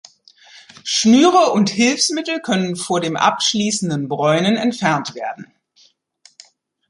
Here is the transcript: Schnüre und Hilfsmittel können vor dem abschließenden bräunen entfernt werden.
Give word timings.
Schnüre 0.83 1.51
und 1.51 1.69
Hilfsmittel 1.69 2.39
können 2.39 2.75
vor 2.75 3.01
dem 3.01 3.15
abschließenden 3.15 4.07
bräunen 4.07 4.57
entfernt 4.57 5.13
werden. 5.13 5.53